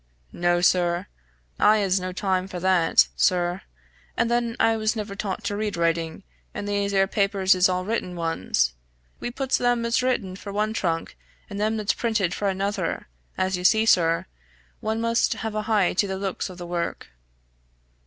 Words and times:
"No, 0.33 0.61
sir 0.61 1.05
I 1.59 1.79
'as 1.81 1.99
no 1.99 2.11
time 2.11 2.47
for 2.47 2.59
that, 2.59 3.07
sir. 3.15 3.61
And 4.17 4.31
then 4.31 4.55
I 4.59 4.75
was 4.75 4.95
never 4.95 5.13
taught 5.13 5.43
to 5.43 5.55
read 5.55 5.77
writing, 5.77 6.23
and 6.55 6.67
these 6.67 6.91
'ere 6.91 7.05
papers 7.05 7.53
is 7.53 7.69
all 7.69 7.85
written 7.85 8.15
ones. 8.15 8.73
We 9.19 9.29
puts 9.29 9.59
them 9.59 9.83
that's 9.83 10.01
written 10.01 10.35
for 10.35 10.51
one 10.51 10.73
trunk, 10.73 11.15
and 11.51 11.61
them 11.61 11.77
that's 11.77 11.93
printed 11.93 12.33
for 12.33 12.49
another, 12.49 13.09
as 13.37 13.57
you 13.57 13.63
see, 13.63 13.85
sir; 13.85 14.25
one 14.79 15.01
must 15.01 15.33
have 15.35 15.53
a 15.53 15.65
heye 15.69 15.93
to 15.97 16.07
the 16.07 16.17
looks 16.17 16.49
of 16.49 16.57
the 16.57 16.65
work." 16.65 17.09